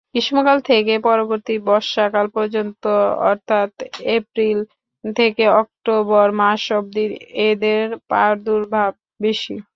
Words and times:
গ্রীষ্মকাল 0.11 0.57
থেকে 0.69 0.93
পরবর্তী 1.07 1.55
বর্ষাকাল 1.67 2.25
পর্যন্ত 2.35 2.83
অর্থাৎ 3.29 3.71
এপ্রিল 4.15 4.59
থেকে 5.15 5.43
অক্টোবর 5.61 6.27
মাস 6.39 6.63
অবধি 6.77 7.05
এদের 7.49 7.81
প্রাদুর্ভাব 8.09 8.91
বেশি। 9.21 9.55